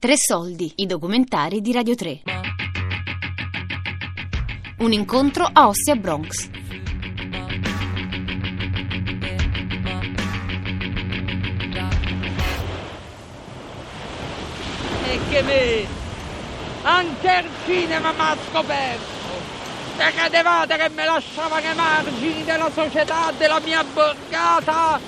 Tre 0.00 0.16
soldi, 0.16 0.72
i 0.76 0.86
documentari 0.86 1.60
di 1.60 1.74
Radio 1.74 1.94
3. 1.94 2.22
Un 4.78 4.92
incontro 4.94 5.46
a 5.52 5.68
Ostia 5.68 5.94
Bronx. 5.94 6.48
E 15.04 15.18
che 15.28 15.42
me, 15.42 15.86
anche 16.80 17.42
il 17.44 17.50
cinema 17.66 18.12
mi 18.12 18.20
ha 18.20 18.36
scoperto. 18.48 19.04
Te 19.98 20.12
credevate 20.16 20.76
che 20.78 20.88
mi 20.88 21.04
lasciavano 21.04 21.68
ai 21.68 21.74
margini 21.74 22.44
della 22.44 22.70
società, 22.72 23.32
della 23.36 23.60
mia 23.60 23.84
borgata? 23.84 24.98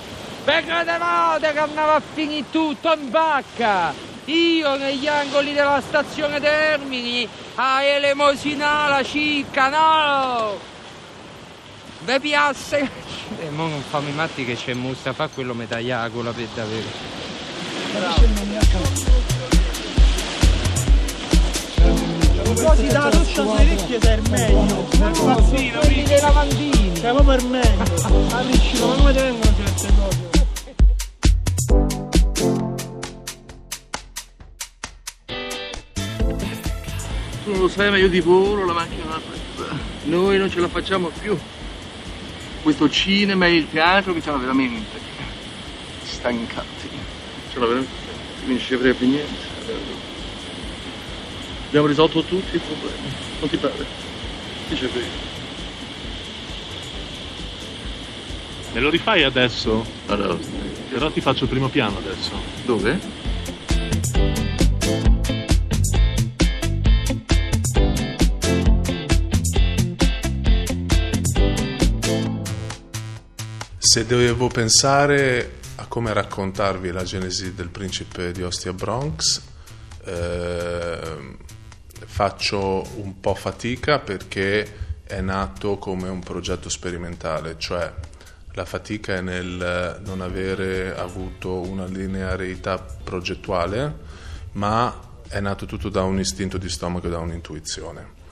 Ve 0.45 0.63
credevate 0.63 1.51
che 1.51 1.57
andava 1.57 1.95
a 1.95 2.01
finire 2.13 2.45
tutto 2.51 2.93
in 2.93 3.09
vacca? 3.09 4.11
Io 4.25 4.77
negli 4.77 5.05
angoli 5.05 5.51
della 5.53 5.81
stazione 5.85 6.39
Termini 6.39 7.27
a 7.55 7.83
elemosinare 7.83 8.89
la 8.89 9.03
cicca, 9.03 9.67
no! 9.67 10.57
Ve 12.05 12.19
piace? 12.21 12.89
E 13.39 13.49
mo 13.49 13.67
non 13.67 13.81
fammi 13.81 14.11
matti 14.13 14.45
che 14.45 14.55
c'è 14.55 14.73
Mustafa, 14.73 15.27
quello 15.27 15.53
mi 15.53 15.67
taglia 15.67 16.07
la 16.07 16.31
per 16.31 16.47
davvero. 16.53 16.87
Quasi 22.61 22.87
da 22.87 23.09
doccia 23.09 23.43
sulle 23.43 23.61
orecchie 23.61 23.99
sei 24.01 24.19
il 24.19 24.29
meglio. 24.29 24.87
Pazzino, 25.25 25.79
Quelli 25.79 26.03
dei 26.03 26.21
lavandini. 26.21 26.95
Cioè, 26.95 27.11
proprio 27.13 27.35
il 27.35 27.45
meglio. 27.47 27.83
Arricino, 28.35 28.87
ma 28.87 28.95
come 28.95 29.13
ti 29.13 29.19
vengono 29.19 29.53
certe 29.57 29.93
cose? 29.97 30.32
Tu 37.53 37.59
non 37.59 37.67
lo 37.67 37.71
sai, 37.71 37.91
ma 37.91 37.97
io 37.97 38.09
divoro 38.09 38.65
la 38.65 38.73
macchina 38.73 39.03
da 39.05 39.19
presa. 39.19 39.77
Noi 40.05 40.39
non 40.39 40.49
ce 40.49 40.59
la 40.59 40.67
facciamo 40.67 41.09
più. 41.19 41.37
Questo 42.63 42.89
cinema 42.89 43.45
e 43.45 43.57
il 43.57 43.69
teatro 43.69 44.11
mi 44.11 44.21
fanno 44.21 44.39
veramente 44.39 44.97
stancati. 46.01 46.89
Ce 47.51 47.59
l'ha 47.59 47.65
veramente 47.67 47.91
non 48.45 48.57
ci 48.57 48.75
frega 48.75 48.95
più 48.95 49.07
niente. 49.07 49.51
Abbiamo 51.67 51.85
risolto 51.85 52.23
tutti 52.23 52.55
i 52.55 52.59
problemi. 52.59 53.13
Non 53.39 53.49
ti 53.49 53.57
pare? 53.57 53.85
Che 54.69 54.73
c'è 54.75 54.87
frega? 54.87 55.07
Me 58.73 58.79
lo 58.79 58.89
rifai 58.89 59.21
adesso? 59.21 59.85
Allora, 60.07 60.35
Però 60.89 61.11
ti 61.11 61.21
faccio 61.21 61.43
il 61.43 61.51
primo 61.51 61.67
piano 61.69 61.99
adesso. 61.99 62.31
dove? 62.65 63.22
Se 73.93 74.07
devo 74.07 74.47
pensare 74.47 75.59
a 75.75 75.85
come 75.85 76.13
raccontarvi 76.13 76.89
la 76.89 77.03
genesi 77.03 77.53
del 77.53 77.69
principe 77.69 78.31
di 78.31 78.41
Ostia 78.41 78.73
Bronx, 78.73 79.39
ehm, 80.05 81.37
faccio 82.03 82.87
un 82.95 83.19
po' 83.19 83.35
fatica 83.35 83.99
perché 83.99 85.03
è 85.03 85.21
nato 85.21 85.77
come 85.77 86.09
un 86.09 86.21
progetto 86.21 86.69
sperimentale, 86.69 87.59
cioè 87.59 87.93
la 88.53 88.65
fatica 88.65 89.13
è 89.13 89.21
nel 89.21 90.01
non 90.03 90.21
avere 90.21 90.97
avuto 90.97 91.59
una 91.59 91.85
linearità 91.85 92.79
progettuale, 92.79 93.95
ma 94.53 95.19
è 95.27 95.39
nato 95.39 95.67
tutto 95.67 95.89
da 95.89 96.01
un 96.01 96.17
istinto 96.17 96.57
di 96.57 96.67
stomaco 96.67 97.05
e 97.05 97.11
da 97.11 97.19
un'intuizione. 97.19 98.22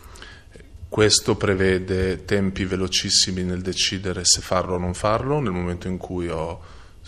Questo 0.91 1.37
prevede 1.37 2.25
tempi 2.25 2.65
velocissimi 2.65 3.43
nel 3.43 3.61
decidere 3.61 4.25
se 4.25 4.41
farlo 4.41 4.75
o 4.75 4.77
non 4.77 4.93
farlo. 4.93 5.39
Nel 5.39 5.53
momento 5.53 5.87
in 5.87 5.95
cui 5.95 6.27
ho 6.27 6.61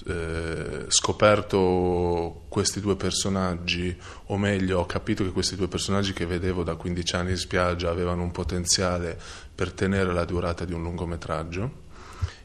eh, 0.07 0.85
scoperto 0.88 2.43
questi 2.47 2.79
due 2.79 2.95
personaggi, 2.95 3.93
o 4.27 4.38
meglio, 4.38 4.79
ho 4.79 4.85
capito 4.85 5.25
che 5.25 5.31
questi 5.31 5.57
due 5.57 5.67
personaggi 5.67 6.13
che 6.13 6.25
vedevo 6.25 6.63
da 6.63 6.75
15 6.75 7.16
anni 7.17 7.31
in 7.31 7.38
spiaggia 7.38 7.89
avevano 7.89 8.23
un 8.23 8.31
potenziale 8.31 9.19
per 9.53 9.73
tenere 9.73 10.13
la 10.13 10.23
durata 10.23 10.63
di 10.63 10.72
un 10.72 10.81
lungometraggio 10.81 11.72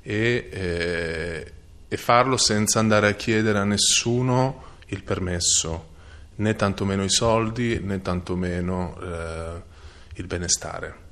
e, 0.03 0.48
eh, 0.50 1.53
e 1.87 1.97
farlo 1.97 2.37
senza 2.37 2.81
andare 2.81 3.06
a 3.06 3.15
chiedere 3.15 3.59
a 3.59 3.65
nessuno 3.65 4.65
il 4.87 5.04
permesso, 5.04 5.91
né 6.34 6.56
tantomeno 6.56 7.04
i 7.04 7.10
soldi, 7.10 7.78
né 7.78 8.03
tantomeno 8.03 8.98
eh, 9.00 9.62
il 10.15 10.27
benestare. 10.27 11.06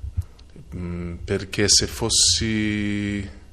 Mm, 0.75 1.15
perché 1.23 1.67
se 1.67 1.87
fossi 1.87 3.45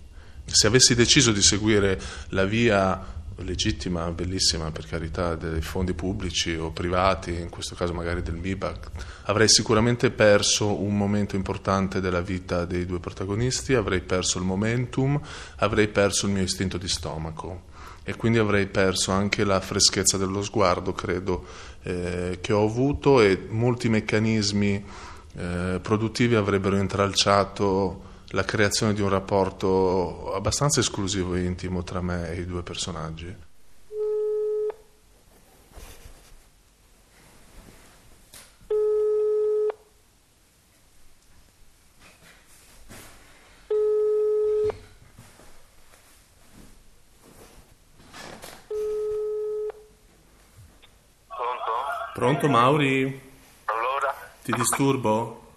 se 0.47 0.67
avessi 0.67 0.95
deciso 0.95 1.33
di 1.33 1.43
seguire 1.43 2.01
la 2.29 2.45
via 2.45 3.13
legittima, 3.39 4.11
bellissima 4.11 4.71
per 4.71 4.87
carità, 4.87 5.35
dei 5.35 5.61
fondi 5.61 5.95
pubblici 5.95 6.55
o 6.55 6.71
privati, 6.71 7.33
in 7.35 7.49
questo 7.49 7.75
caso 7.75 7.93
magari 7.93 8.23
del 8.23 8.35
MIBAC, 8.35 8.91
avrei 9.25 9.49
sicuramente 9.49 10.11
perso 10.11 10.81
un 10.81 10.97
momento 10.97 11.35
importante 11.35 12.01
della 12.01 12.21
vita 12.21 12.65
dei 12.65 12.87
due 12.87 13.01
protagonisti, 13.01 13.75
avrei 13.75 14.01
perso 14.01 14.39
il 14.39 14.45
momentum, 14.45 15.21
avrei 15.57 15.89
perso 15.89 16.27
il 16.27 16.33
mio 16.33 16.43
istinto 16.43 16.79
di 16.79 16.89
stomaco 16.89 17.73
e 18.05 18.15
quindi 18.17 18.39
avrei 18.39 18.67
perso 18.67 19.11
anche 19.13 19.45
la 19.45 19.61
freschezza 19.61 20.19
dello 20.19 20.43
sguardo, 20.43 20.93
credo, 20.93 21.47
eh, 21.83 22.39
che 22.41 22.53
ho 22.53 22.65
avuto 22.65 23.21
e 23.23 23.47
molti 23.49 23.89
meccanismi 23.89 24.85
eh, 25.37 25.81
produttivi 25.83 26.35
avrebbero 26.35 26.77
intralciato 26.77 28.13
la 28.29 28.45
creazione 28.45 28.95
di 28.95 29.01
un 29.01 29.09
rapporto 29.09 30.35
abbastanza 30.35 30.81
esclusivo 30.81 31.35
e 31.35 31.45
intimo 31.45 31.83
tra 31.83 32.01
me 32.01 32.31
e 32.31 32.41
i 32.41 32.47
due 32.47 32.63
personaggi. 32.63 33.35
Pronto? 51.29 51.73
Pronto 52.15 52.49
Mauri? 52.49 53.33
Ti 54.45 54.53
disturbo? 54.53 55.53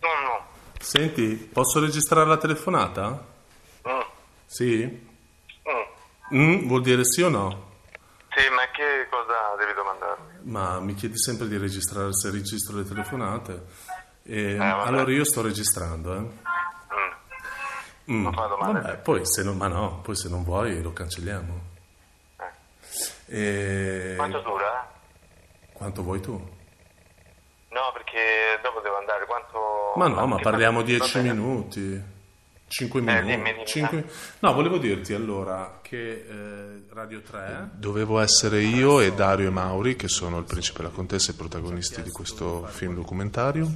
No, 0.00 0.08
no. 0.08 0.46
Senti, 0.78 1.36
posso 1.36 1.80
registrare 1.80 2.28
la 2.28 2.36
telefonata? 2.36 3.26
Mm. 3.88 4.00
Sì? 4.44 5.08
Mm. 6.30 6.38
Mm, 6.38 6.66
vuol 6.66 6.82
dire 6.82 7.02
sì 7.06 7.22
o 7.22 7.30
no? 7.30 7.70
Sì, 8.28 8.46
ma 8.50 8.70
che 8.72 9.08
cosa 9.08 9.56
devi 9.58 9.72
domandarmi? 9.72 10.50
Ma 10.52 10.78
mi 10.80 10.92
chiedi 10.92 11.18
sempre 11.18 11.48
di 11.48 11.56
registrare 11.56 12.12
se 12.12 12.30
registro 12.30 12.76
le 12.76 12.84
telefonate. 12.84 13.66
E, 14.22 14.56
vabbè. 14.56 14.86
allora 14.86 15.10
io 15.10 15.24
sto 15.24 15.40
registrando, 15.40 16.14
eh. 16.14 18.12
Mm. 18.12 18.22
Non 18.22 18.34
fa 18.34 18.46
domande. 18.48 18.80
Vabbè, 18.80 18.96
poi 18.98 19.20
se 19.24 19.42
non, 19.44 19.56
ma 19.56 19.68
no, 19.68 20.00
poi 20.02 20.14
se 20.14 20.28
non 20.28 20.44
vuoi 20.44 20.82
lo 20.82 20.92
cancelliamo. 20.92 21.60
E... 23.28 24.12
Quanto 24.14 24.40
dura? 24.40 24.92
Quanto 25.72 26.02
vuoi 26.02 26.20
tu? 26.20 26.55
No, 27.76 27.92
perché 27.92 28.58
dopo 28.62 28.80
devo 28.80 28.96
andare. 28.96 29.26
Quanto... 29.26 29.92
Ma 29.96 30.08
no, 30.08 30.26
ma 30.26 30.36
parliamo 30.36 30.78
fa- 30.80 30.84
10 30.86 31.12
va 31.12 31.20
bene. 31.20 31.34
minuti. 31.34 32.02
5 32.68 33.00
dimmi, 33.00 33.12
minuti. 33.14 33.36
dimmi. 33.36 33.66
Cinque- 33.66 34.04
No, 34.40 34.52
volevo 34.54 34.78
dirti 34.78 35.12
allora 35.12 35.78
che 35.82 36.26
eh, 36.28 36.82
Radio 36.92 37.20
3 37.20 37.68
dovevo 37.74 38.18
essere 38.18 38.62
io 38.62 39.00
e 39.00 39.12
Dario 39.12 39.48
e 39.48 39.50
Mauri, 39.50 39.94
che 39.94 40.08
sono 40.08 40.38
il 40.38 40.44
principe 40.44 40.80
e 40.80 40.82
la 40.84 40.88
contessa, 40.88 41.30
i 41.30 41.34
protagonisti 41.34 42.02
di 42.02 42.10
questo 42.10 42.66
film 42.66 42.94
documentario, 42.94 43.70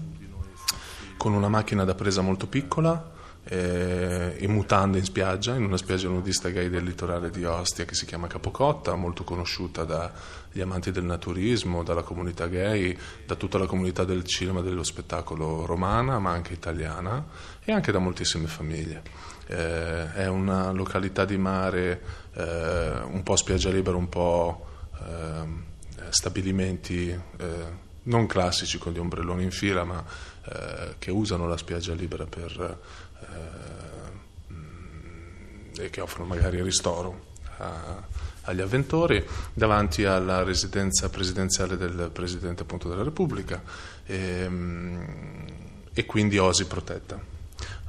con 1.19 1.35
una 1.35 1.49
macchina 1.49 1.85
da 1.85 1.95
presa 1.95 2.23
molto 2.23 2.47
piccola, 2.47 3.13
eh, 3.45 4.37
in 4.39 4.53
mutande 4.53 4.99
in 4.99 5.05
spiaggia, 5.05 5.55
in 5.55 5.65
una 5.65 5.77
spiaggia 5.77 6.09
nudista 6.09 6.51
gay 6.51 6.69
del 6.69 6.85
litorale 6.85 7.31
di 7.31 7.45
Ostia 7.45 7.85
che 7.85 7.95
si 7.95 8.05
chiama 8.05 8.27
Capocotta, 8.27 8.95
molto 8.95 9.25
conosciuta 9.25 9.85
dagli 9.85 10.61
amanti 10.61 10.91
del 10.91 11.05
naturismo, 11.05 11.83
dalla 11.83 12.03
comunità 12.03 12.47
gay, 12.47 12.97
da 13.27 13.35
tutta 13.35 13.59
la 13.59 13.67
comunità 13.67 14.05
del 14.05 14.25
cinema 14.25 14.61
e 14.61 14.63
dello 14.63 14.85
spettacolo 14.85 15.65
romana, 15.65 16.19
ma 16.19 16.31
anche 16.31 16.53
italiana 16.53 17.25
e 17.65 17.73
anche 17.73 17.93
da 17.93 17.99
moltissime 17.99 18.47
famiglie. 18.47 19.03
Eh, 19.47 20.13
è 20.13 20.29
una 20.29 20.71
località 20.71 21.25
di 21.25 21.37
mare 21.37 22.03
eh, 22.35 23.01
un 23.05 23.23
po' 23.25 23.37
spiaggia 23.37 23.71
libera, 23.71 23.97
un 23.97 24.09
po' 24.09 24.67
ehm, 25.03 25.65
stabilimenti 26.11 27.09
eh, 27.09 27.89
non 28.03 28.27
classici 28.27 28.79
con 28.79 28.93
gli 28.93 28.99
ombrelloni 28.99 29.43
in 29.43 29.51
fila, 29.51 29.85
ma 29.85 30.03
eh, 30.45 30.95
che 30.99 31.11
usano 31.11 31.47
la 31.47 31.57
spiaggia 31.57 31.95
libera 31.95 32.25
per, 32.25 32.79
eh, 33.21 34.53
mm, 34.53 35.71
e 35.79 35.91
che 35.91 36.01
offrono 36.01 36.29
magari 36.29 36.63
ristoro 36.63 37.29
a- 37.59 38.03
agli 38.43 38.61
avventori, 38.61 39.25
davanti 39.53 40.05
alla 40.05 40.43
residenza 40.43 41.09
presidenziale 41.09 41.77
del 41.77 42.11
Presidente 42.13 42.63
appunto, 42.63 42.89
della 42.89 43.03
Repubblica 43.03 43.63
ehm, 44.07 45.45
e 45.93 46.07
quindi 46.07 46.39
Osi 46.39 46.67
protetta. 46.67 47.19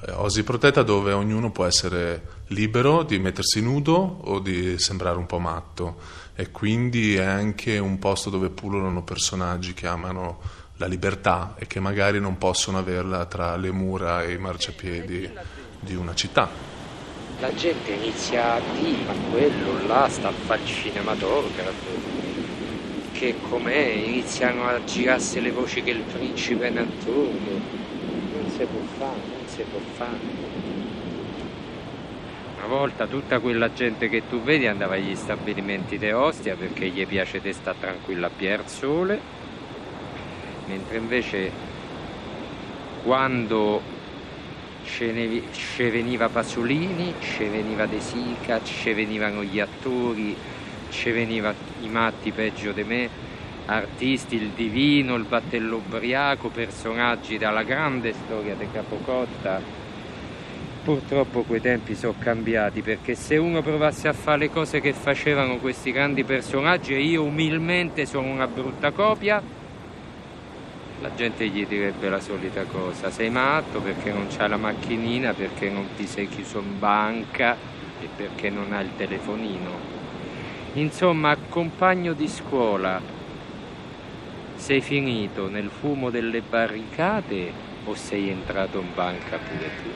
Eh, 0.06 0.12
Osi 0.12 0.44
protetta 0.44 0.84
dove 0.84 1.14
ognuno 1.14 1.52
può 1.52 1.66
essere 1.66 2.40
libero 2.48 3.04
di 3.04 3.18
mettersi 3.20 3.62
nudo 3.62 3.94
o 3.94 4.40
di 4.40 4.78
sembrare 4.78 5.18
un 5.18 5.26
po' 5.26 5.40
matto 5.40 5.98
e 6.36 6.52
quindi 6.52 7.16
è 7.16 7.24
anche 7.24 7.78
un 7.78 8.00
posto 8.00 8.30
dove 8.30 8.50
pullulano 8.50 9.04
personaggi 9.04 9.74
che 9.74 9.88
amano 9.88 10.40
la 10.82 10.88
libertà 10.88 11.54
e 11.60 11.68
che 11.68 11.80
magari 11.80 12.20
non 12.20 12.40
possono 12.40 12.80
averla 12.80 13.26
tra 13.26 13.56
le 13.56 13.72
mura 13.72 14.24
e 14.24 14.32
i 14.32 14.38
marciapiedi 14.40 15.30
di 15.80 15.94
una 15.94 16.16
città. 16.16 16.50
La 17.40 17.54
gente 17.54 17.92
inizia 17.92 18.56
a 18.56 18.60
dire, 18.80 19.04
ma 19.06 19.14
quello 19.30 19.86
là 19.86 20.08
sta 20.10 20.30
a 20.30 20.32
fare 20.32 20.62
il 20.62 20.68
cinematografo, 20.68 22.20
che 23.12 23.36
com'è, 23.48 23.78
iniziano 23.78 24.68
a 24.68 24.84
girarsi 24.84 25.40
le 25.40 25.52
voci 25.52 25.84
che 25.84 25.92
il 25.92 26.02
principe 26.02 26.74
è 26.74 26.76
attore. 26.76 27.80
Non 28.34 28.50
si 28.50 28.66
può 28.66 28.82
fare, 28.98 29.20
non 29.38 29.48
si 29.48 29.64
può 29.70 29.80
fare. 29.94 30.50
Una 32.58 32.68
volta 32.68 33.06
tutta 33.06 33.40
quella 33.40 33.72
gente 33.72 34.10
che 34.10 34.24
tu 34.28 34.42
vedi 34.42 34.66
andava 34.66 34.96
agli 34.96 35.16
stabilimenti 35.16 36.00
di 36.00 36.12
Ostia 36.12 36.56
perché 36.56 36.88
gli 36.88 37.06
piace 37.06 37.40
di 37.40 37.54
stare 37.54 37.78
tranquilla 37.80 38.28
a 38.28 38.32
pier 38.36 38.68
sole, 38.68 39.42
mentre 40.72 40.98
invece 40.98 41.52
quando 43.04 43.82
ce 44.84 45.90
veniva 45.90 46.30
Pasolini, 46.30 47.14
ce 47.20 47.50
veniva 47.50 47.86
De 47.86 48.00
Sica, 48.00 48.64
ce 48.64 48.94
venivano 48.94 49.44
gli 49.44 49.60
attori, 49.60 50.36
ce 50.90 51.12
veniva 51.12 51.54
i 51.82 51.90
matti 51.90 52.32
peggio 52.32 52.72
di 52.72 52.84
me, 52.84 53.10
artisti, 53.66 54.36
il 54.36 54.50
divino, 54.50 55.16
il 55.16 55.26
battello 55.26 55.78
ubriaco, 55.78 56.50
personaggi 56.50 57.38
dalla 57.38 57.64
grande 57.64 58.14
storia 58.14 58.56
di 58.56 58.68
Capocotta. 58.72 59.80
Purtroppo 60.84 61.44
quei 61.44 61.62
tempi 61.62 61.96
sono 61.96 62.16
cambiati 62.18 62.82
perché 62.82 63.14
se 63.14 63.38
uno 63.38 63.62
provasse 63.62 64.08
a 64.08 64.14
fare 64.14 64.40
le 64.40 64.50
cose 64.50 64.82
che 64.82 64.94
facevano 64.94 65.58
questi 65.58 65.92
grandi 65.92 66.24
personaggi 66.24 66.96
e 66.96 67.02
io 67.02 67.24
umilmente 67.24 68.08
sono 68.08 68.28
una 68.28 68.48
brutta 68.48 68.90
copia, 68.90 69.61
la 71.02 71.14
gente 71.16 71.48
gli 71.48 71.66
direbbe 71.66 72.10
la 72.10 72.20
solita 72.20 72.64
cosa, 72.66 73.10
sei 73.10 73.32
matto 73.32 73.82
perché 73.82 74.12
non 74.12 74.28
c'hai 74.30 74.48
la 74.48 74.58
macchinina, 74.58 75.34
perché 75.34 75.70
non 75.70 75.88
ti 75.96 76.06
sei 76.06 76.28
chiuso 76.30 76.60
in 76.60 76.78
banca 76.78 77.58
e 78.00 78.08
perché 78.16 78.50
non 78.52 78.72
hai 78.72 78.86
il 78.86 78.92
telefonino. 78.96 80.00
Insomma, 80.74 81.36
compagno 81.50 82.14
di 82.14 82.28
scuola, 82.28 83.02
sei 84.56 84.82
finito 84.82 85.50
nel 85.50 85.70
fumo 85.70 86.12
delle 86.12 86.42
barricate 86.42 87.52
o 87.84 87.96
sei 87.96 88.30
entrato 88.30 88.80
in 88.80 88.94
banca 88.94 89.38
pure 89.38 89.70
tu? 89.82 89.90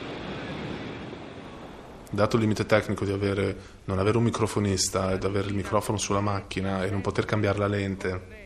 Dato 2.10 2.36
il 2.36 2.42
limite 2.42 2.66
tecnico 2.66 3.04
di 3.04 3.12
avere, 3.12 3.56
non 3.84 4.00
avere 4.00 4.18
un 4.18 4.24
microfonista 4.24 5.12
ed 5.12 5.22
avere 5.22 5.48
il 5.48 5.54
microfono 5.54 5.98
sulla 5.98 6.20
macchina 6.20 6.84
e 6.84 6.90
non 6.90 7.00
poter 7.00 7.24
cambiare 7.24 7.58
la 7.58 7.68
lente, 7.68 8.45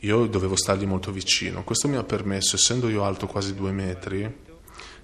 io 0.00 0.26
dovevo 0.26 0.56
stargli 0.56 0.86
molto 0.86 1.10
vicino. 1.10 1.64
Questo 1.64 1.88
mi 1.88 1.96
ha 1.96 2.02
permesso, 2.02 2.56
essendo 2.56 2.88
io 2.88 3.04
alto 3.04 3.26
quasi 3.26 3.54
due 3.54 3.72
metri, 3.72 4.44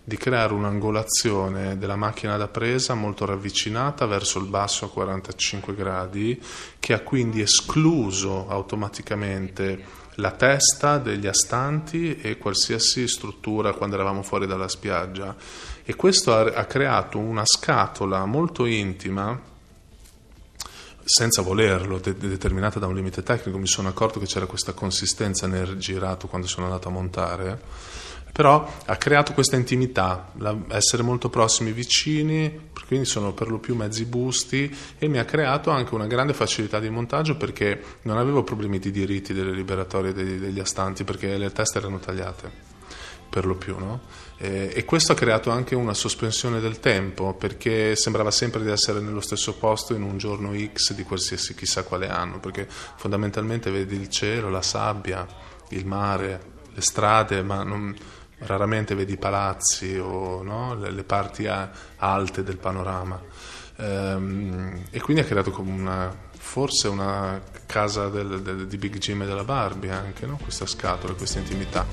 di 0.05 0.17
creare 0.17 0.53
un'angolazione 0.53 1.79
della 1.79 1.97
macchina 1.97 2.37
da 2.37 2.49
presa 2.49 2.95
molto 2.95 3.25
ravvicinata 3.25 4.05
verso 4.07 4.41
il 4.41 4.47
basso 4.47 4.85
a 4.85 4.91
45 4.91 5.75
gradi, 5.75 6.43
che 6.79 6.93
ha 6.93 7.01
quindi 7.01 7.41
escluso 7.41 8.49
automaticamente 8.49 10.01
la 10.17 10.33
testa 10.33 10.99
degli 10.99 11.27
astanti 11.27 12.17
e 12.17 12.37
qualsiasi 12.37 13.09
struttura 13.09 13.73
quando 13.73 13.95
eravamo 13.95 14.23
fuori 14.23 14.47
dalla 14.47 14.69
spiaggia. 14.69 15.35
E 15.85 15.95
questo 15.95 16.35
ha, 16.35 16.41
ha 16.41 16.65
creato 16.65 17.19
una 17.19 17.45
scatola 17.47 18.27
molto 18.27 18.67
intima 18.67 19.51
senza 21.05 21.43
volerlo, 21.43 21.99
de- 21.99 22.17
determinata 22.17 22.79
da 22.79 22.87
un 22.87 22.95
limite 22.95 23.23
tecnico, 23.23 23.59
mi 23.59 23.67
sono 23.67 23.89
accorto 23.89 24.19
che 24.19 24.27
c'era 24.27 24.47
questa 24.47 24.73
consistenza 24.73 25.47
nel 25.47 25.77
girato 25.77 26.29
quando 26.29 26.47
sono 26.47 26.67
andato 26.67 26.89
a 26.89 26.93
montare, 26.93 27.61
però 28.33 28.67
ha 28.87 28.97
creato 28.97 29.33
questa 29.35 29.57
intimità, 29.57 30.31
la- 30.39 30.57
essere 30.69 31.03
molto 31.03 31.29
prossimi, 31.29 31.73
vicini, 31.73 32.71
quindi 32.87 33.09
sono 33.09 33.33
per 33.33 33.49
lo 33.49 33.59
più 33.59 33.75
mezzi 33.75 34.05
busti 34.05 34.75
e 34.99 35.09
mi 35.09 35.19
ha 35.19 35.25
creato 35.25 35.71
anche 35.71 35.95
una 35.95 36.07
grande 36.07 36.35
facilità 36.35 36.79
di 36.79 36.91
montaggio 36.91 37.37
perché 37.37 37.83
non 38.03 38.19
avevo 38.19 38.43
problemi 38.43 38.79
di 38.79 38.91
diritti 38.91 39.33
delle 39.33 39.53
liberatorie 39.53 40.13
degli, 40.13 40.39
degli 40.39 40.61
astanti 40.61 41.05
perché 41.05 41.37
le 41.39 41.51
teste 41.53 41.79
erano 41.79 41.99
tagliate 41.99 42.72
per 43.33 43.47
lo 43.47 43.55
più, 43.55 43.79
no? 43.79 44.01
Eh, 44.37 44.73
e 44.75 44.85
questo 44.85 45.13
ha 45.13 45.15
creato 45.15 45.49
anche 45.51 45.75
una 45.75 45.95
sospensione 45.95 46.61
del 46.61 46.81
tempo, 46.81 47.33
perché 47.33 47.97
sembrava 47.97 48.31
sempre 48.31 48.63
di 48.63 48.71
essere 48.71 49.01
nello 49.01 49.23
stesso 49.23 49.55
posto 49.55 49.95
in 49.95 50.03
un 50.03 50.19
giorno 50.19 50.53
X 50.55 50.93
di 50.93 51.03
qualsiasi 51.03 51.55
chissà 51.55 51.83
quale 51.83 52.11
anno, 52.11 52.41
perché 52.41 52.69
fondamentalmente 52.69 53.71
vedi 53.71 53.95
il 53.97 54.11
cielo, 54.11 54.51
la 54.51 54.61
sabbia, 54.61 55.27
il 55.71 55.87
mare, 55.87 56.41
le 56.75 56.81
strade, 56.83 57.43
ma 57.43 57.63
non- 57.63 57.97
raramente 58.41 58.95
vedi 58.95 59.13
i 59.13 59.17
palazzi 59.19 59.97
o 59.97 60.43
no? 60.43 60.75
le, 60.75 60.91
le 60.91 61.05
parti 61.05 61.47
a- 61.47 61.71
alte 61.97 62.43
del 62.43 62.59
panorama. 62.59 63.19
Ehm, 63.77 64.83
e 64.91 65.01
quindi 65.01 65.23
ha 65.23 65.25
creato 65.25 65.51
come 65.51 65.71
una, 65.71 66.15
forse 66.37 66.89
una 66.89 67.41
casa 67.67 68.09
del- 68.09 68.43
del- 68.43 68.67
di 68.67 68.77
Big 68.77 68.99
Jim 68.99 69.23
e 69.23 69.27
della 69.27 69.45
Barbie 69.45 69.91
anche, 69.91 70.27
no? 70.27 70.37
questa 70.43 70.67
scatola, 70.67 71.15
questa 71.15 71.39
intimità. 71.39 71.87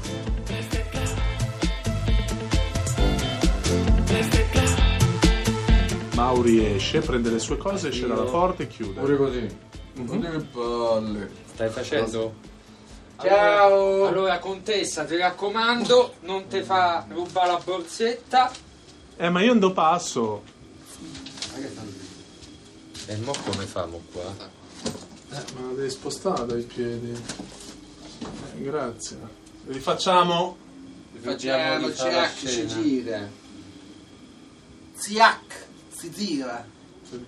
Mauri 6.19 6.65
esce, 6.65 6.99
prende 6.99 7.29
le 7.29 7.39
sue 7.39 7.55
cose, 7.55 7.87
esce 7.87 8.05
dalla 8.05 8.23
porta 8.23 8.63
e 8.63 8.67
chiude. 8.67 8.99
Pure 8.99 9.15
così. 9.15 9.57
Guarda 9.95 10.29
che 10.31 10.39
palle. 10.39 11.29
Stai 11.53 11.69
facendo? 11.69 12.33
Ciao! 13.21 14.05
Allora, 14.05 14.37
contessa, 14.39 15.05
ti 15.05 15.15
raccomando, 15.15 16.15
non 16.23 16.47
ti 16.47 16.61
fa 16.61 17.05
rubare 17.09 17.51
la 17.51 17.61
borsetta. 17.63 18.51
Eh, 19.15 19.29
ma 19.29 19.41
io 19.41 19.47
non 19.47 19.59
do 19.59 19.71
passo. 19.71 20.43
E 23.05 23.15
mo 23.15 23.33
come 23.45 23.65
famo 23.65 24.01
qua? 24.11 24.35
Eh, 25.31 25.43
ma 25.55 25.67
la 25.67 25.73
devi 25.73 25.89
spostare 25.89 26.45
dai 26.45 26.63
piedi. 26.63 27.11
Eh, 27.11 28.61
grazie. 28.61 29.17
Rifacciamo. 29.67 30.57
Facciamo 31.21 31.93
Ciac 31.93 32.35
si 32.35 32.67
gira. 32.67 33.25
Ziac 34.95 35.67
si 35.99 36.09
tira. 36.11 36.65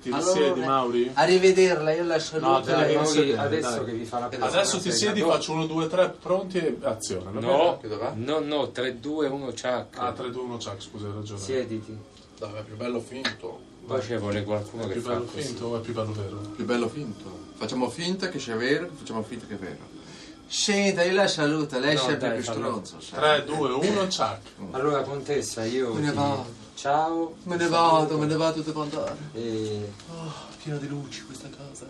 Ti 0.01 0.11
Allora, 0.11 0.31
siedi, 0.31 0.59
Mauri? 0.59 1.09
Arrivederla, 1.11 1.91
io 1.93 2.03
la 2.03 2.19
saluto. 2.19 2.47
No, 2.51 2.59
dai, 2.59 2.93
Mauri, 2.93 3.07
sedere, 3.09 3.37
adesso 3.39 3.69
dai. 3.77 3.85
che 3.85 3.91
vi 3.93 4.05
fa 4.05 4.19
la 4.19 4.27
presa. 4.27 4.45
Adesso 4.45 4.79
ti 4.79 4.91
siedi, 4.91 5.21
faccio 5.21 5.51
1, 5.53 5.65
2, 5.65 5.87
3, 5.87 6.09
pronti 6.21 6.57
e 6.59 6.77
azione. 6.83 7.39
No, 7.39 7.79
no, 8.13 8.39
no, 8.39 8.69
3, 8.69 8.99
2, 8.99 9.27
1, 9.27 9.53
ciac. 9.55 9.97
Ah, 9.97 10.11
3, 10.11 10.29
2, 10.29 10.41
1, 10.43 10.59
ciao, 10.59 10.75
scusa, 10.79 11.07
hai 11.07 11.13
ragione. 11.15 11.39
Siediti. 11.39 11.97
Dai, 12.37 12.53
è 12.53 12.63
più 12.63 12.75
bello 12.75 12.99
finto. 12.99 13.59
Poi 13.87 14.01
ci 14.03 14.15
vuole 14.17 14.43
qualcuno 14.43 14.83
È 14.83 14.87
che 14.87 14.93
più 14.93 15.01
bello 15.01 15.23
così. 15.25 15.41
finto 15.47 15.65
o 15.65 15.77
è 15.77 15.79
più 15.79 15.93
bello 15.93 16.11
vero? 16.13 16.37
Più 16.55 16.65
bello 16.65 16.87
finto. 16.87 17.39
Facciamo 17.55 17.89
finta 17.89 18.29
che 18.29 18.37
sia 18.37 18.55
vero, 18.55 18.87
facciamo 18.95 19.23
finta 19.23 19.47
che 19.47 19.55
è 19.55 19.57
vero. 19.57 19.99
Senta, 20.47 21.03
io 21.03 21.13
la 21.13 21.27
saluto, 21.27 21.79
lei 21.79 21.91
è 21.91 21.95
No, 21.95 22.01
sempre 22.01 22.27
dai, 22.27 22.35
più 22.41 22.43
stronzo. 22.51 22.99
sai. 22.99 23.41
3, 23.43 23.55
2, 23.55 23.71
1, 23.71 24.07
ciao. 24.09 24.37
Allora, 24.71 25.01
contessa, 25.01 25.63
io. 25.65 25.91
Me 25.93 26.01
ne 26.01 26.09
ti- 26.11 26.15
vado. 26.15 26.45
Ciao. 26.75 27.35
Me 27.43 27.55
ne 27.57 27.67
vado, 27.67 28.17
me 28.17 28.25
ne 28.25 28.35
vado, 28.35 28.61
devo 28.61 28.81
andare. 28.81 29.15
E 29.33 29.91
Oh, 30.09 30.31
piena 30.63 30.77
di 30.79 30.87
luci 30.87 31.23
questa 31.25 31.49
casa. 31.49 31.85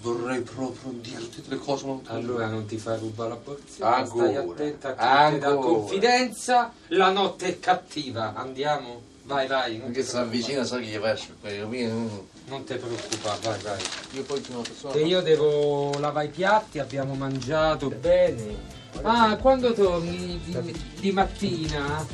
Vorrei 0.00 0.42
proprio 0.42 0.92
dirti 1.00 1.42
delle 1.46 1.58
cose 1.60 1.86
molto 1.86 2.12
allora 2.12 2.46
non 2.46 2.66
ti 2.66 2.76
fa 2.76 2.96
rubare 2.96 3.30
la 3.30 3.36
borsetta. 3.36 3.96
Ancora. 3.96 4.24
Stai 4.30 4.36
attenta 4.36 4.96
a 4.96 5.30
chi 5.30 5.38
ti 5.38 5.44
Ancora. 5.44 5.66
confidenza. 5.66 6.72
La 6.88 7.10
notte 7.10 7.46
è 7.46 7.58
cattiva. 7.58 8.34
Andiamo. 8.34 9.00
Vai, 9.24 9.46
vai. 9.46 9.78
Non 9.78 9.86
Perché 9.86 10.02
ti 10.02 10.08
si 10.08 10.16
avvicina, 10.16 10.64
sa 10.64 10.78
che 10.78 10.84
gli 10.84 10.98
verso. 10.98 11.28
Io, 11.44 11.72
io, 11.72 12.26
Non 12.46 12.64
ti 12.64 12.74
preoccupare, 12.74 13.38
vai, 13.42 13.60
vai. 13.62 13.82
io 14.12 14.22
poi 14.24 14.42
sono 14.44 14.58
una 14.58 14.68
persona. 14.68 14.92
Che 14.92 15.00
io 15.00 15.22
devo 15.22 15.98
lavare 15.98 16.26
i 16.26 16.30
piatti, 16.30 16.78
abbiamo 16.78 17.14
mangiato 17.14 17.88
bene. 17.88 18.72
Ah, 19.02 19.36
quando 19.38 19.72
torni 19.72 20.38
di, 20.44 20.80
di 21.00 21.12
mattina 21.12 22.06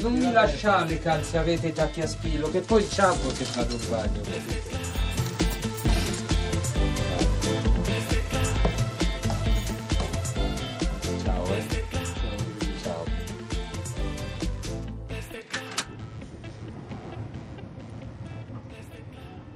non 0.00 0.12
mi 0.12 0.30
lasciare 0.30 0.86
le 0.86 0.98
calze, 1.00 1.38
avete 1.38 1.72
tacchi 1.72 2.00
a 2.00 2.06
spillo, 2.06 2.50
che 2.50 2.60
poi 2.60 2.88
ciao 2.88 3.16
che 3.36 3.46
vado 3.54 3.74
in 3.74 3.88
bagno. 3.88 4.22
Ciao, 11.22 11.46
eh. 11.54 11.84
Ciao. 12.82 13.04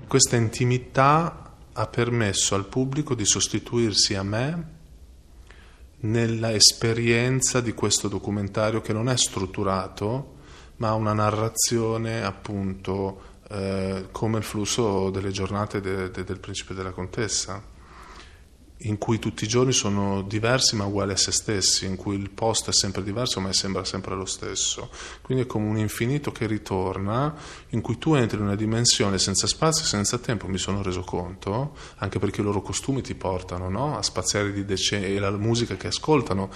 Questa 0.08 0.36
intimità 0.36 1.54
ha 1.72 1.86
permesso 1.86 2.54
al 2.54 2.66
pubblico 2.66 3.14
di 3.14 3.24
sostituirsi 3.24 4.14
a 4.14 4.22
me 4.22 4.80
nella 6.02 6.52
esperienza 6.52 7.60
di 7.60 7.72
questo 7.72 8.08
documentario 8.08 8.80
che 8.80 8.92
non 8.92 9.08
è 9.08 9.16
strutturato, 9.16 10.31
ma 10.82 10.94
una 10.94 11.12
narrazione 11.12 12.24
appunto 12.24 13.38
eh, 13.48 14.08
come 14.10 14.38
il 14.38 14.42
flusso 14.42 15.10
delle 15.10 15.30
giornate 15.30 15.80
de, 15.80 16.10
de, 16.10 16.24
del 16.24 16.40
principe 16.40 16.72
e 16.72 16.74
della 16.74 16.90
contessa 16.90 17.70
in 18.84 18.98
cui 18.98 19.20
tutti 19.20 19.44
i 19.44 19.46
giorni 19.46 19.70
sono 19.70 20.22
diversi 20.22 20.74
ma 20.74 20.84
uguali 20.84 21.12
a 21.12 21.16
se 21.16 21.30
stessi, 21.30 21.86
in 21.86 21.94
cui 21.94 22.16
il 22.16 22.30
posto 22.30 22.70
è 22.70 22.72
sempre 22.72 23.04
diverso 23.04 23.38
ma 23.38 23.52
sembra 23.52 23.84
sempre 23.84 24.16
lo 24.16 24.24
stesso. 24.24 24.90
Quindi 25.20 25.44
è 25.44 25.46
come 25.46 25.68
un 25.68 25.78
infinito 25.78 26.32
che 26.32 26.48
ritorna, 26.48 27.32
in 27.68 27.80
cui 27.80 27.96
tu 27.98 28.14
entri 28.14 28.38
in 28.38 28.42
una 28.42 28.56
dimensione 28.56 29.20
senza 29.20 29.46
spazio 29.46 29.84
e 29.84 29.86
senza 29.86 30.18
tempo, 30.18 30.48
mi 30.48 30.58
sono 30.58 30.82
reso 30.82 31.02
conto, 31.02 31.76
anche 31.98 32.18
perché 32.18 32.40
i 32.40 32.44
loro 32.44 32.60
costumi 32.60 33.02
ti 33.02 33.14
portano 33.14 33.68
no? 33.68 33.96
a 33.96 34.02
spaziare 34.02 34.50
di 34.50 34.64
decenni 34.64 35.14
e 35.14 35.20
la 35.20 35.30
musica 35.30 35.76
che 35.76 35.86
ascoltano 35.86 36.50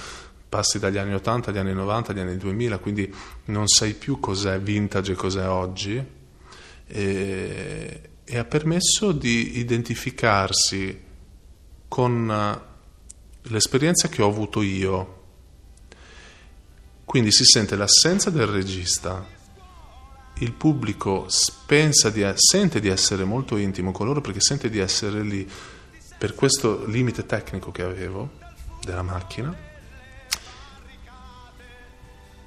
passi 0.49 0.79
dagli 0.79 0.97
anni 0.97 1.15
80 1.15 1.51
agli 1.51 1.59
anni 1.59 1.75
90 1.75 2.13
agli 2.13 2.21
anni 2.21 2.37
2000, 2.37 2.79
quindi 2.79 3.13
non 3.47 3.67
sai 3.67 3.95
più 3.95 4.21
cos'è 4.21 4.61
vintage 4.61 5.13
e 5.13 5.15
cos'è 5.15 5.49
oggi. 5.49 6.05
E, 6.89 8.01
e 8.25 8.39
ha 8.39 8.45
permesso 8.45 9.13
di 9.13 9.59
identificarsi 9.59 11.03
con 11.89 12.31
eh, 12.31 13.49
l'esperienza 13.51 14.09
che 14.09 14.23
ho 14.23 14.29
avuto 14.29 14.63
io. 14.63 15.15
Quindi 17.05 17.31
si 17.31 17.45
sente 17.45 17.77
l'assenza 17.77 18.31
del 18.31 18.47
regista, 18.47 19.25
il 20.39 20.53
pubblico 20.53 21.27
di, 21.29 22.33
sente 22.35 22.81
di 22.81 22.89
essere 22.89 23.25
molto 23.25 23.57
intimo 23.57 23.93
con 23.93 24.07
loro 24.07 24.21
perché 24.21 24.41
sente 24.41 24.69
di 24.69 24.79
essere 24.79 25.23
lì 25.23 25.49
per 26.19 26.35
questo 26.35 26.85
limite 26.87 27.25
tecnico 27.25 27.71
che 27.71 27.83
avevo 27.83 28.33
della 28.83 29.03
macchina 29.03 29.66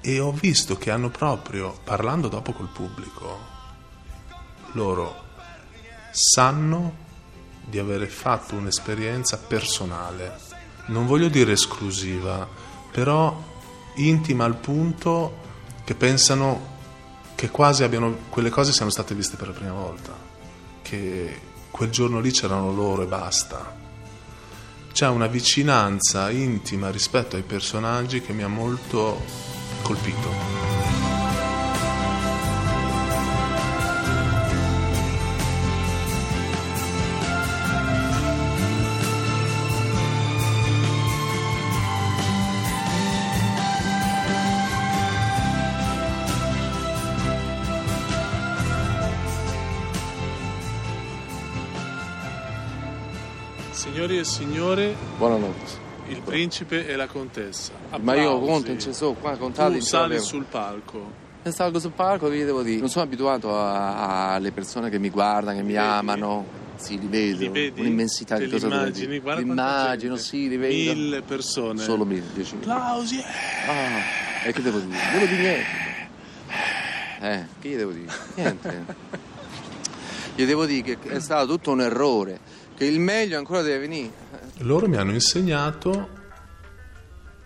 e 0.00 0.18
ho 0.20 0.32
visto 0.32 0.76
che 0.76 0.90
hanno 0.90 1.10
proprio, 1.10 1.78
parlando 1.84 2.28
dopo 2.28 2.52
col 2.52 2.68
pubblico, 2.68 3.38
loro 4.72 5.28
sanno 6.10 7.08
di 7.64 7.78
avere 7.78 8.06
fatto 8.06 8.54
un'esperienza 8.54 9.38
personale, 9.38 10.38
non 10.86 11.06
voglio 11.06 11.28
dire 11.28 11.52
esclusiva, 11.52 12.48
però 12.90 13.48
intima 13.96 14.44
al 14.44 14.56
punto 14.56 15.38
che 15.84 15.94
pensano 15.94 16.78
che 17.34 17.50
quasi 17.50 17.84
abbiano, 17.84 18.16
quelle 18.28 18.50
cose 18.50 18.72
siano 18.72 18.90
state 18.90 19.14
viste 19.14 19.36
per 19.36 19.48
la 19.48 19.54
prima 19.54 19.72
volta, 19.72 20.12
che 20.82 21.40
quel 21.70 21.90
giorno 21.90 22.20
lì 22.20 22.30
c'erano 22.30 22.72
loro 22.72 23.02
e 23.02 23.06
basta. 23.06 23.78
C'è 24.92 25.06
una 25.08 25.28
vicinanza 25.28 26.30
intima 26.30 26.90
rispetto 26.90 27.36
ai 27.36 27.42
personaggi 27.42 28.20
che 28.20 28.32
mi 28.32 28.42
ha 28.42 28.48
molto 28.48 29.22
colpito. 29.90 30.30
Signori 53.72 54.18
e 54.18 54.24
signore, 54.24 54.94
buonanotte. 55.16 55.79
Il 56.30 56.36
principe 56.36 56.86
e 56.86 56.94
la 56.94 57.08
contessa. 57.08 57.72
Applausi. 57.90 58.04
Ma 58.04 58.14
io 58.14 58.38
conto, 58.38 58.68
non 58.68 58.80
ci 58.80 58.92
so, 58.92 59.14
qua 59.14 59.36
contate. 59.36 59.78
Tu 59.78 59.84
sali 59.84 60.20
sul 60.20 60.44
palco. 60.44 61.28
E 61.42 61.50
salgo 61.50 61.80
sul 61.80 61.92
palco, 61.92 62.28
vi 62.28 62.44
devo 62.44 62.62
dire. 62.62 62.78
Non 62.78 62.88
sono 62.88 63.04
abituato 63.04 63.50
alle 63.58 64.52
persone 64.52 64.90
che 64.90 64.98
mi 64.98 65.08
guardano, 65.08 65.56
che 65.56 65.62
mi 65.62 65.72
vedi? 65.72 65.84
amano. 65.84 66.46
Sì, 66.76 66.98
li 67.00 67.06
vedo. 67.08 67.38
Li 67.38 67.48
vedi? 67.48 67.80
Un'immensità 67.80 68.36
Te 68.36 68.44
di 68.44 68.50
cosa 68.50 68.66
immagini? 68.66 69.18
Guarda 69.18 69.40
immagino, 69.40 70.16
sì, 70.16 70.48
li 70.48 70.56
vedo. 70.56 70.92
Mille 70.92 71.22
persone. 71.22 71.82
Solo 71.82 72.04
mille, 72.04 72.26
diecimila. 72.32 72.74
Applausi. 72.74 73.18
Ah, 73.66 74.46
e 74.46 74.52
che 74.52 74.62
devo 74.62 74.78
dire? 74.78 74.98
Devo 75.12 75.26
dire 75.26 75.40
niente. 75.40 75.88
Eh, 77.20 77.46
che 77.58 77.68
gli 77.68 77.76
devo 77.76 77.90
dire? 77.92 78.12
Niente. 78.34 78.84
gli 80.36 80.44
devo 80.44 80.64
dire 80.64 80.82
che 80.82 81.08
è 81.08 81.20
stato 81.20 81.46
tutto 81.46 81.72
un 81.72 81.80
errore 81.80 82.38
che 82.76 82.84
il 82.84 83.00
meglio 83.00 83.38
ancora 83.38 83.62
deve 83.62 83.78
venire. 83.78 84.12
Loro 84.58 84.88
mi 84.88 84.96
hanno 84.96 85.12
insegnato 85.12 86.19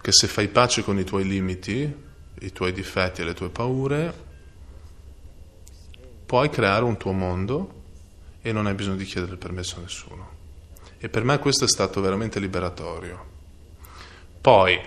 che 0.05 0.13
se 0.13 0.27
fai 0.27 0.49
pace 0.49 0.85
con 0.85 0.99
i 0.99 1.05
tuoi 1.05 1.25
limiti, 1.25 1.95
i 2.41 2.53
tuoi 2.53 2.75
difetti 2.75 3.23
e 3.23 3.25
le 3.25 3.33
tue 3.33 3.49
paure, 3.49 4.13
puoi 6.27 6.51
creare 6.51 6.85
un 6.85 6.99
tuo 6.99 7.13
mondo 7.13 7.83
e 8.43 8.53
non 8.53 8.67
hai 8.67 8.75
bisogno 8.75 8.97
di 8.97 9.07
chiedere 9.07 9.33
il 9.33 9.39
permesso 9.39 9.79
a 9.79 9.81
nessuno. 9.81 10.29
E 10.99 11.09
per 11.09 11.25
me 11.25 11.39
questo 11.39 11.65
è 11.65 11.69
stato 11.69 12.03
veramente 12.03 12.39
liberatorio. 12.39 13.25
Poi, 14.43 14.79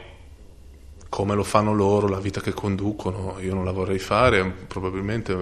come 1.09 1.33
lo 1.33 1.43
fanno 1.43 1.73
loro, 1.73 2.07
la 2.07 2.19
vita 2.19 2.39
che 2.39 2.53
conducono, 2.53 3.39
io 3.39 3.55
non 3.55 3.65
la 3.65 3.71
vorrei 3.71 3.97
fare, 3.97 4.47
probabilmente 4.67 5.35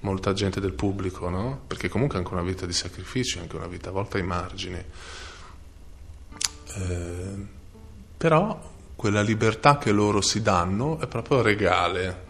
molta 0.00 0.32
gente 0.32 0.58
del 0.58 0.72
pubblico, 0.72 1.28
no? 1.28 1.60
Perché 1.68 1.88
comunque 1.88 2.16
è 2.16 2.18
anche 2.18 2.32
una 2.32 2.42
vita 2.42 2.66
di 2.66 2.72
sacrificio, 2.72 3.38
anche 3.38 3.54
una 3.54 3.68
vita 3.68 3.90
a 3.90 3.92
volte 3.92 4.18
ai 4.18 4.24
margini. 4.24 4.84
Eh, 6.74 7.46
però 8.16 8.76
quella 8.98 9.20
libertà 9.20 9.78
che 9.78 9.92
loro 9.92 10.20
si 10.20 10.42
danno 10.42 10.98
è 10.98 11.06
proprio 11.06 11.40
regale. 11.40 12.26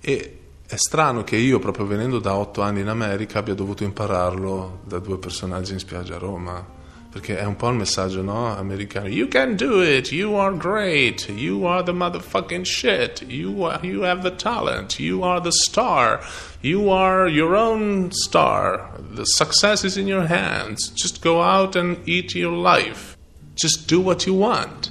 E 0.00 0.38
è 0.66 0.76
strano 0.76 1.24
che 1.24 1.36
io, 1.36 1.58
proprio 1.58 1.84
venendo 1.84 2.18
da 2.18 2.34
otto 2.34 2.62
anni 2.62 2.80
in 2.80 2.88
America, 2.88 3.40
abbia 3.40 3.52
dovuto 3.52 3.84
impararlo 3.84 4.80
da 4.86 4.98
due 4.98 5.18
personaggi 5.18 5.74
in 5.74 5.78
spiaggia 5.78 6.14
a 6.14 6.18
Roma 6.18 6.80
perché 7.12 7.36
è 7.36 7.44
un 7.44 7.56
po' 7.56 7.68
il 7.68 7.74
messaggio 7.74 8.22
no? 8.22 8.56
americano 8.56 9.06
you 9.06 9.28
can 9.28 9.54
do 9.54 9.82
it 9.82 10.10
you 10.10 10.34
are 10.36 10.56
great 10.56 11.28
you 11.28 11.66
are 11.66 11.82
the 11.82 11.92
motherfucking 11.92 12.64
shit 12.64 13.22
you, 13.28 13.64
are, 13.64 13.78
you 13.84 14.00
have 14.00 14.22
the 14.22 14.34
talent 14.34 14.98
you 14.98 15.22
are 15.22 15.38
the 15.38 15.52
star 15.52 16.24
you 16.62 16.90
are 16.90 17.28
your 17.28 17.54
own 17.54 18.10
star 18.12 18.98
the 19.14 19.26
success 19.26 19.84
is 19.84 19.98
in 19.98 20.06
your 20.06 20.26
hands 20.26 20.88
just 20.94 21.20
go 21.20 21.42
out 21.42 21.76
and 21.76 21.98
eat 22.08 22.34
your 22.34 22.56
life 22.56 23.14
just 23.56 23.86
do 23.86 24.00
what 24.00 24.24
you 24.24 24.32
want 24.32 24.90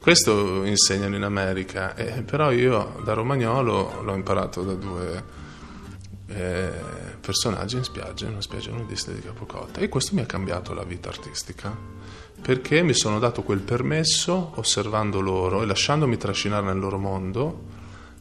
questo 0.00 0.64
insegnano 0.64 1.14
in 1.14 1.22
America 1.22 1.94
eh, 1.94 2.22
però 2.22 2.50
io 2.50 3.00
da 3.04 3.12
romagnolo 3.12 4.00
l'ho 4.02 4.14
imparato 4.14 4.62
da 4.62 4.72
due 4.72 5.24
eh, 6.28 6.70
personaggi 7.20 7.76
in 7.76 7.84
spiaggia, 7.84 8.24
in 8.24 8.32
una 8.32 8.40
spiaggia 8.40 8.70
nudista 8.70 9.12
di 9.12 9.20
Capocotta 9.20 9.80
e 9.80 9.88
questo 9.90 10.14
mi 10.14 10.22
ha 10.22 10.26
cambiato 10.26 10.72
la 10.72 10.84
vita 10.84 11.10
artistica 11.10 11.76
perché 12.40 12.82
mi 12.82 12.94
sono 12.94 13.18
dato 13.18 13.42
quel 13.42 13.60
permesso 13.60 14.52
osservando 14.54 15.20
loro 15.20 15.62
e 15.62 15.66
lasciandomi 15.66 16.16
trascinare 16.16 16.64
nel 16.64 16.78
loro 16.78 16.96
mondo 16.96 17.64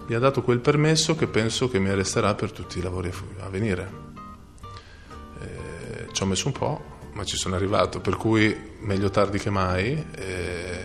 mi 0.05 0.15
ha 0.15 0.19
dato 0.19 0.41
quel 0.41 0.59
permesso 0.59 1.15
che 1.15 1.27
penso 1.27 1.69
che 1.69 1.79
mi 1.79 1.93
resterà 1.93 2.33
per 2.33 2.51
tutti 2.51 2.79
i 2.79 2.81
lavori 2.81 3.13
a 3.41 3.47
venire. 3.47 4.07
Eh, 5.39 6.07
ci 6.11 6.23
ho 6.23 6.25
messo 6.25 6.47
un 6.47 6.53
po' 6.53 6.97
ma 7.13 7.23
ci 7.23 7.37
sono 7.37 7.55
arrivato 7.55 7.99
per 7.99 8.17
cui 8.17 8.55
meglio 8.79 9.09
tardi 9.09 9.39
che 9.39 9.49
mai 9.49 10.05
eh, 10.15 10.78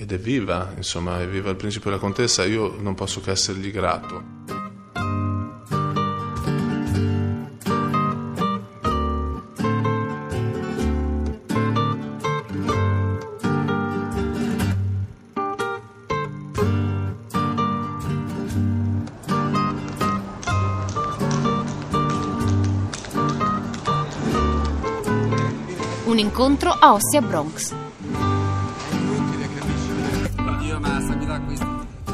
ed 0.00 0.12
è 0.12 0.18
viva 0.18 0.72
insomma 0.76 1.20
è 1.20 1.26
viva 1.26 1.50
il 1.50 1.56
principe 1.56 1.88
e 1.88 1.90
la 1.90 1.98
contessa 1.98 2.44
io 2.44 2.76
non 2.78 2.94
posso 2.94 3.20
che 3.20 3.32
essergli 3.32 3.72
grato 3.72 4.36
Un 26.04 26.18
incontro 26.18 26.70
a 26.70 26.94
Ostia 26.94 27.20
Bronx. 27.20 27.87